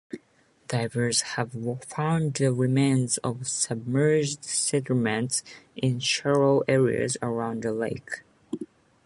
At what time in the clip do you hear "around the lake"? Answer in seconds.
7.21-8.23